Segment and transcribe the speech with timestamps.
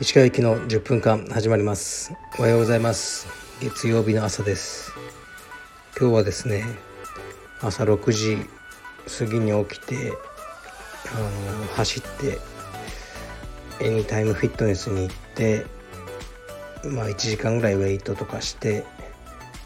[0.00, 2.14] 石川行きの10分間始まります。
[2.38, 3.28] おはようございます。
[3.60, 4.92] 月曜日の朝です。
[5.98, 6.64] 今日はですね
[7.60, 8.38] 朝6時
[9.18, 10.14] 過ぎに起きて
[11.14, 11.18] あ
[11.60, 12.38] の走って
[13.84, 15.66] エニタイムフィットネスに行って
[16.84, 18.84] まあ1時間ぐらいウェイトとかして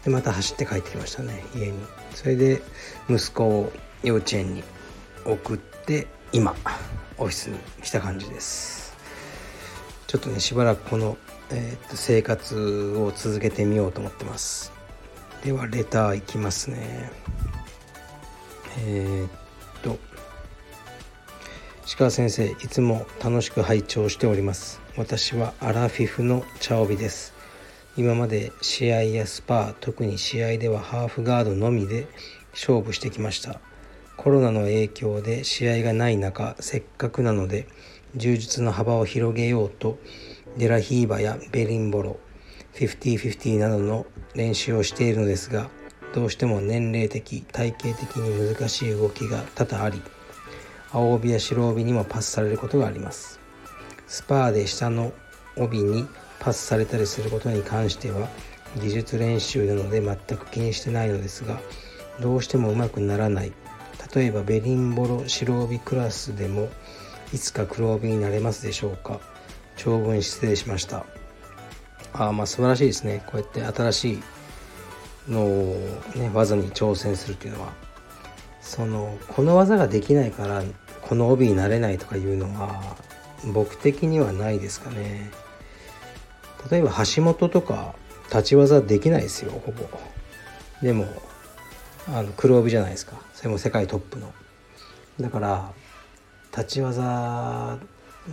[0.03, 1.79] でまた走って帰ってきましたね家に。
[2.13, 2.61] それで
[3.09, 3.71] 息子を
[4.05, 4.63] 幼稚園に
[5.25, 6.55] 送って今
[7.17, 8.95] オフィスに来た感じです。
[10.05, 11.17] ちょっとねしばらくこの、
[11.49, 14.71] えー、と生活を続けてみようと思ってます。
[15.43, 17.11] ではレターいきますね。
[18.77, 19.29] えー、っ
[19.81, 19.97] と
[21.87, 24.81] 石川先生いつも楽しく拝聴しております。
[24.97, 27.33] 私はアラフィフの茶帯です。
[27.97, 32.07] 今まで試合やスパー特に試合ではハーフガードのみで
[32.51, 33.59] 勝負してきました。
[34.17, 37.67] コロナの影響で試合がない中せっかくなので
[38.15, 39.97] 柔術の幅を広げようと
[40.57, 42.19] デラヒーバやベリンボロ
[42.73, 45.69] 50-50などの練習をしているのですが
[46.13, 50.01] どうしても年齢的体型的に難しい動きが多々あり
[50.91, 53.41] 青帯や白帯にもパスされることがあります。
[54.07, 55.11] スパーで下の
[55.57, 56.07] 帯に
[56.39, 58.29] パスされたりすることに関しては
[58.81, 61.59] 技術練習なので全く気にしてないのですが
[62.21, 63.51] どうしてもうまくならない。
[64.13, 66.69] 例えばベリンボロ白帯クラスでも
[67.33, 69.19] いつか黒帯になれますでしょうか？
[69.77, 71.05] 長文失礼しました。
[72.13, 73.23] ああまあ素晴らしいですね。
[73.25, 74.23] こうやって新しい
[75.27, 75.75] のを、
[76.15, 77.73] ね、技に挑戦するっていうのは。
[78.61, 80.63] そのこの技ができないから
[81.01, 82.97] この帯になれないとかいうのは
[83.53, 85.29] 僕的にはないですかね。
[86.71, 87.93] 例えば橋本とか
[88.29, 89.87] 立ち技できないですよほぼ。
[90.81, 91.05] でも
[92.07, 93.13] あの黒帯じゃないですか。
[93.33, 94.31] それも世界トップの。
[95.19, 95.73] だから
[96.51, 97.79] 立ち技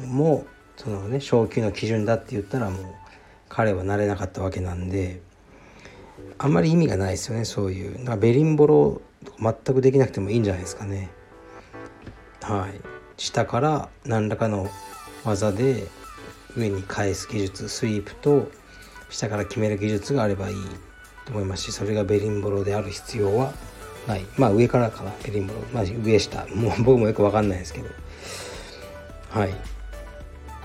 [0.07, 2.95] もそのね昇級の基準だって言ったらもう
[3.49, 5.21] 彼はなれなかったわけなんで
[6.39, 7.99] あんまり意味がないですよねそういう。
[7.99, 9.01] だからベリンボロ
[9.39, 11.11] 全くできなくてもいいんじゃないですかね。
[12.43, 12.81] はい。
[13.17, 14.69] 下から何らかの
[15.25, 15.87] 技で
[16.57, 18.51] 上に返す技術スイープと
[19.11, 20.57] 下から決める技術があればいい。
[21.33, 23.53] 思いますしそれがベリンボロである必要は
[24.07, 24.25] ない。
[24.37, 25.61] まあ上からかなベリンボロ。
[25.73, 27.89] まあ上下もう 僕もよく分かんないですけど。
[29.31, 29.55] はい。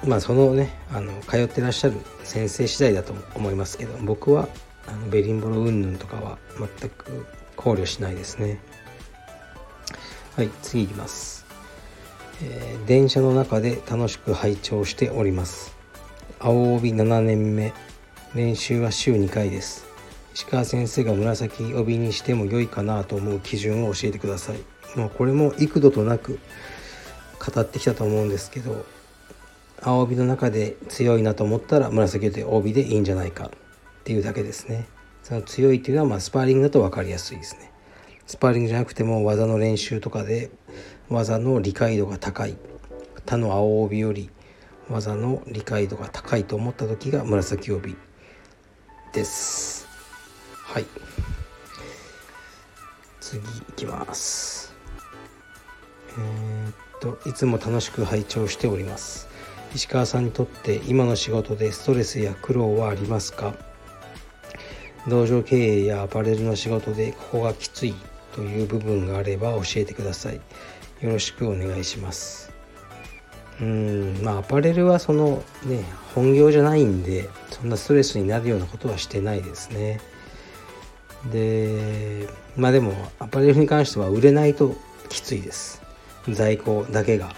[0.05, 4.47] まあそのねあの通ってらっしゃる先生次第だと思いますけど僕は
[4.87, 6.37] あのベリンボロ云々とかは
[6.79, 8.59] 全く考慮しないですね。
[10.35, 11.47] はい次いきます、
[12.43, 15.75] えー、電車の中で楽しく拝聴しております。
[16.39, 17.73] 青帯7年目。
[18.35, 19.86] 練習は週2回です
[20.37, 24.59] 石川先生が紫帯にしても良いかなと思う基準を教えてください。
[24.95, 26.39] もうこれも幾度となく
[27.43, 28.85] 語ってきたと思うんですけど
[29.81, 33.49] 青帯の中で強いなと思ったら紫で帯でいいんじゃないかっ
[34.03, 34.85] ていうだけですね。
[35.23, 37.71] その強いっていうのはまスパーリングだと分かりやすいですね。
[38.27, 40.51] スパーリングじゃなくても技の練習とかで
[41.09, 42.55] 技の理解度が高い。
[43.25, 44.29] 他の青帯より
[44.87, 47.95] 技の理解度が高いと思った時が紫帯
[49.13, 49.86] です。
[50.77, 50.85] はい。
[53.19, 53.43] 次い
[53.75, 54.75] きます。
[56.15, 59.27] えー、っといつも楽しく拝聴しております。
[59.73, 63.55] 石川さんにとって今の仕事でストレスや苦労はありますか？
[65.07, 67.95] 道場経営やアパレルの仕事でここがきつい
[68.35, 70.35] という部分があれば教えてください。
[70.35, 70.41] よ
[71.09, 72.51] ろしくお願いします。
[73.59, 75.83] うんまあアパレルはそのね
[76.13, 79.99] 本業じゃないんでそんなストレスになるようなことはしてないですね。
[81.25, 84.75] でまあでもアパレルに関しては売れないと
[85.09, 85.81] きついです。
[86.29, 87.33] 在庫だけが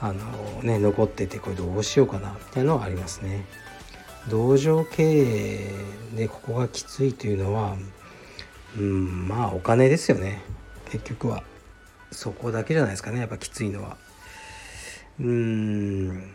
[0.00, 3.44] あのね残っててこれどうしようかなみたいなのはありますね。
[4.28, 5.70] 道場経営
[6.16, 7.76] でここがきついというのは
[8.78, 10.42] うんまあお金ですよね。
[10.90, 11.42] 結局は。
[12.10, 13.18] そこだけじゃないですかね。
[13.18, 13.96] やっぱきついのは。
[15.20, 16.30] うん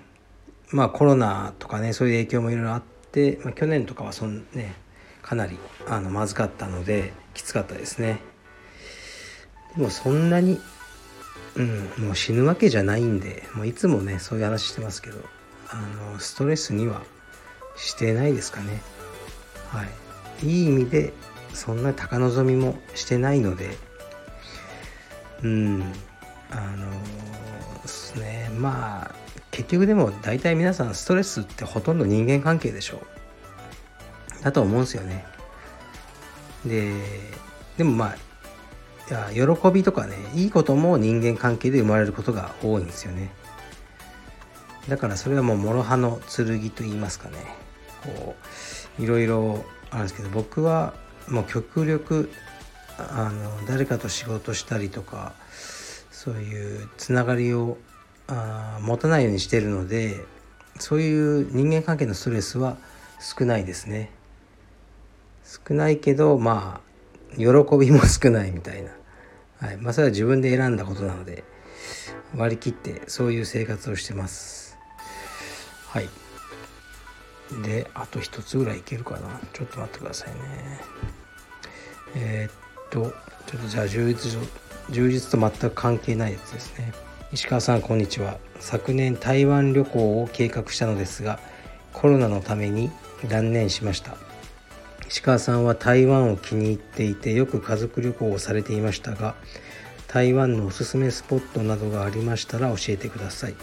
[0.71, 4.75] まあコロナとかねそういう影響もいろいろあって、まあ、去年とかはそんね
[5.29, 8.19] かなりあのまずかったのできつかったですね。
[9.77, 10.59] でもそんなに
[11.55, 15.19] うんもう死ぬわけじゃないんでもういつもねそういう話してますけど
[15.69, 15.75] あ
[16.13, 17.03] のストレスには
[17.77, 18.81] してないですかね。
[19.67, 19.83] は
[20.41, 20.47] い。
[20.47, 21.13] いい意味で
[21.53, 23.77] そんな高望みもしてないので
[25.43, 25.93] うん
[26.49, 26.91] あの
[27.83, 28.49] ですね。
[28.57, 29.15] まあ
[29.51, 33.18] 結局でも大体皆さんストレスってほとんど人間関係でしょう。
[34.41, 35.25] だと思うんですよね。
[36.65, 36.93] で
[37.77, 38.15] でもま
[39.11, 43.31] あ喜びとかねいいことも人間関係で生まれることが多いんですよね。
[44.87, 47.37] だからそれはもう諸刃の剣と言いますかね。
[48.03, 48.35] こ
[48.99, 50.93] ういろいろあるんですけど僕は
[51.27, 52.31] もう極力
[52.97, 55.33] あの誰かと仕事したりとか
[56.11, 57.77] そういうつながりを
[58.27, 60.25] あ持たないようにしてるので
[60.79, 62.77] そういう人間関係のストレスは
[63.19, 64.11] 少ないですね。
[65.49, 66.79] 少ないけどま
[67.33, 67.43] あ喜
[67.77, 68.91] びも少ないみたいな、
[69.59, 69.77] はい。
[69.77, 71.43] まあ、それは自分で選んだことなので
[72.35, 74.77] 割り切ってそういう生活をしてます。
[75.87, 76.09] はい。
[77.63, 79.41] であと一つぐらいいけるかな。
[79.53, 80.35] ちょっと待ってくださいね。
[82.15, 83.11] えー、っと
[83.47, 84.39] ちょっとじゃあ充実
[84.91, 86.93] 充実と全く関係ないやつですね。
[87.31, 88.37] 石川さんこんにちは。
[88.59, 91.39] 昨年台湾旅行を計画したのですが
[91.93, 92.91] コロナのために
[93.27, 94.28] 断念しました。
[95.09, 99.33] 石川さんは台湾を気に入っていてよく家族旅行をされていましたが
[100.07, 103.55] 台湾のおすすめスポットなどがありましたら教えてください。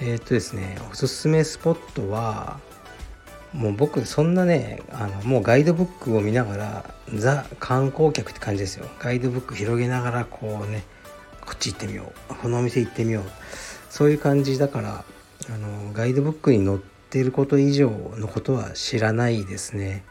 [0.00, 2.60] えー、っとですねおすすめスポットは
[3.52, 8.86] もう僕そんなねあのもうガイドブックを見ながらザ観光客って感じですよ。
[9.00, 10.82] ガイドブック広げながらこうね
[11.42, 12.34] こっち行ってみよう。
[12.34, 13.24] このお店行ってみよう。
[13.90, 15.04] そういう感じだから
[15.50, 20.04] あのガイドブックに載ってること以上のことは知らないですね。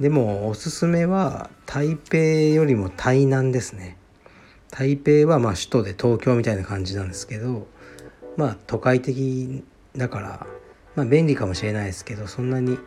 [0.00, 3.96] でもおすすめは台北よりも台南ですね。
[4.70, 7.66] 台北はまあ首都で東京みたいな感じなんですけど
[8.36, 9.62] まあ都会的
[9.96, 10.46] だから
[10.96, 12.78] まあ便利かもしれないですけどそんなに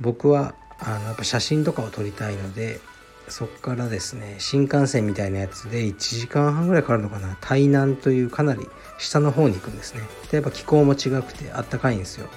[0.00, 2.80] 僕はあのやっぱ写真とかを撮りたいので
[3.28, 7.36] そっからですね新幹線みたいなやつで1時間半ぐらいかかるのかな。
[7.40, 8.66] 台南というかなり
[8.98, 10.00] 下の方に行くんですね。
[10.30, 12.28] でやっぱ気候も違くてあったかいんですよ、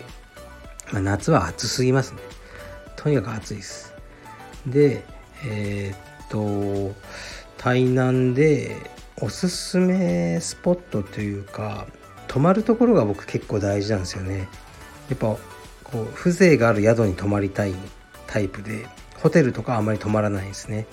[0.91, 2.19] まあ、夏は暑すぎますね。
[2.97, 3.93] とにかく暑いです。
[4.65, 5.05] で
[5.45, 6.93] えー、っと
[7.57, 8.75] 台南で
[9.21, 11.87] おすすめスポットというか
[12.27, 14.49] 泊まるところが僕結構大事なんですよね。
[15.09, 15.37] やっぱ
[15.83, 17.73] こう風情がある宿に泊まりたい
[18.25, 18.85] タイプで
[19.15, 20.85] ホテルとかあまり泊まらないですね。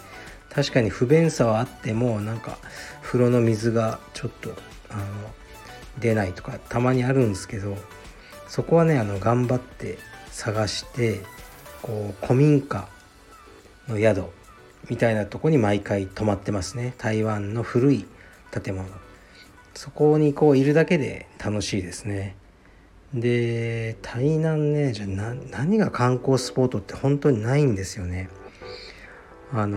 [0.55, 2.59] 確かに不便さはあってもなんか
[3.03, 4.55] 風呂の水がちょっと
[4.89, 5.03] あの
[5.99, 7.77] 出ないとかたまにあるんですけど
[8.47, 9.99] そこはねあの頑張って
[10.31, 11.23] 探して
[11.85, 12.89] こう古民家
[13.89, 14.25] の宿
[14.89, 16.95] みたいなとこに毎回泊まってますね。
[16.97, 18.07] 台湾の古い
[18.51, 18.89] 建物。
[19.75, 22.37] そこにこういるだけで楽しいですね。
[23.13, 25.09] で台南ねじゃあ
[25.51, 28.31] 何が観光スポットって本当にないんですよね。
[29.53, 29.77] あの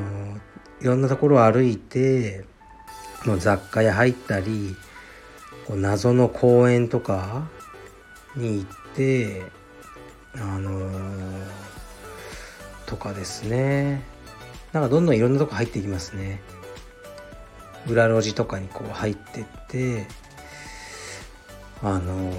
[0.80, 2.46] いろんなところを歩いて
[3.26, 4.78] もう雑貨屋入ったり
[5.68, 7.50] こう謎の公園とか
[8.38, 9.44] に行って
[10.36, 11.67] あのー、
[12.88, 14.02] とかですね。
[14.74, 16.42] なんかどんどんいろんなとこ入っていきますね。
[17.88, 20.08] 裏路地とかにこう入ってって
[21.84, 22.34] あの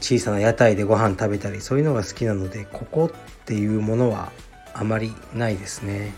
[0.00, 4.30] 小さな屋台でご飯食べたりそういうのが好きなのでここっていうものは
[4.74, 6.12] あまりないですね。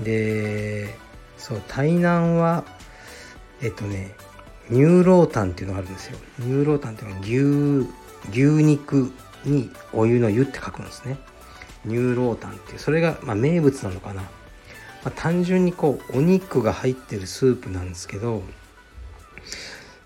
[0.00, 0.94] で
[1.38, 2.64] そう台南は
[3.62, 4.14] えっとね
[4.70, 6.18] 乳老炭っていうのがあるんですよ。
[6.40, 7.86] 乳老炭っていうのは
[8.32, 9.12] 牛牛肉
[9.44, 11.18] にお湯の湯って書くんですね。
[11.86, 14.28] 乳老炭っていうそれが、まあ、名物なのかな、ま
[15.06, 18.42] あ、単純にこうお肉が入ってるスープなんですけど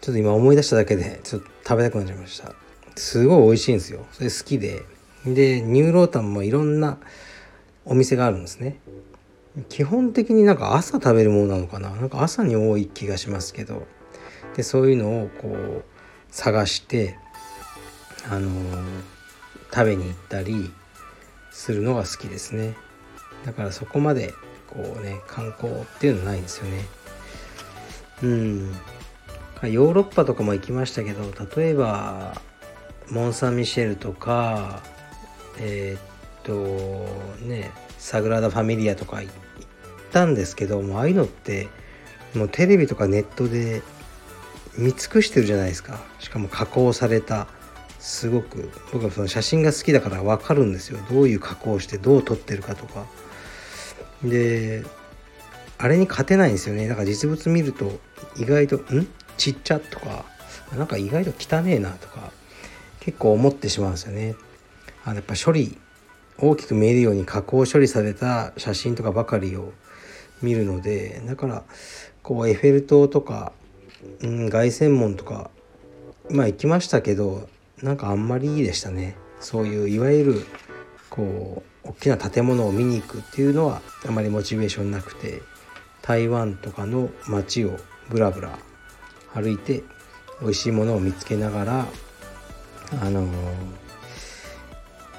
[0.00, 2.54] ちょっと今思い出しただけでちょっと食べたくなっちゃいました。
[2.96, 4.06] すごい美味しいんですよ。
[4.12, 4.82] それ好きで。
[5.26, 6.98] でニューロータンもいろんな
[7.84, 8.78] お店があるんですね。
[9.68, 11.90] 基本的になんか朝食べるものなのかな。
[11.90, 13.86] なんか朝に多い気がしますけど。
[14.56, 15.84] でそういうのをこう
[16.30, 17.16] 探して
[18.28, 18.74] あのー、
[19.72, 20.72] 食べに行ったり
[21.50, 22.74] するのが好きですね。
[23.44, 24.34] だからそこまで
[24.66, 26.86] こうね観光っていうのないんですよね。
[28.22, 28.72] うん。
[29.62, 31.24] ヨーロッパとかも行きましたけど
[31.56, 32.40] 例えば
[33.10, 34.82] モン・サン・ミシェルとか
[35.58, 36.00] えー、っ
[36.44, 39.34] とねサグラダ・ファミリアとか行っ
[40.12, 41.68] たんですけどもああいうのって
[42.34, 43.82] もうテレビとかネットで
[44.76, 45.98] 見尽くしてるじゃないですか。
[46.20, 47.48] しかも加工された
[47.98, 50.98] すごく僕はその写真が好きだから分かるんですよ。
[51.10, 53.06] どういう加工をしてどう撮ってるかとか。
[54.22, 54.84] で
[55.78, 56.88] あれに勝てないんですよね。
[56.88, 58.00] だから実物見ると
[58.36, 59.06] 意外とん？
[59.36, 60.24] ちっちゃとか。
[60.76, 62.32] なんか意外と汚ねえなとか。
[63.00, 64.34] 結構思ってしまうんですよね。
[65.04, 65.78] あのやっぱ処理
[66.36, 69.72] 大きく見えるように加工処理された写真とかばかりを
[70.42, 71.22] 見るので。
[71.24, 71.64] だから
[72.22, 73.52] こうエッフェル塔とか、
[74.20, 75.50] うん、凱旋門とか
[76.30, 77.48] まあ行きましたけど
[77.82, 79.16] なんかあんまりいいでしたね。
[79.40, 80.46] そういういわゆる
[81.10, 85.42] こう大きな建物を見に行くっていうのはあまりモチベーションなくて
[86.02, 87.76] 台湾とかの街を
[88.08, 88.58] ブラブラ
[89.34, 89.82] 歩いて
[90.40, 91.86] 美味しいものを見つけながら
[93.00, 93.28] あの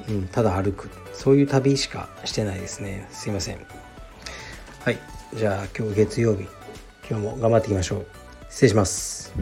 [0.07, 0.89] うん、ただ歩く。
[1.13, 3.07] そういう旅しかしてないですね。
[3.11, 3.65] すいません。
[4.83, 4.97] はい。
[5.35, 6.47] じゃあ今日月曜日。
[7.09, 8.05] 今日も頑張っていきましょう。
[8.49, 9.33] 失礼します。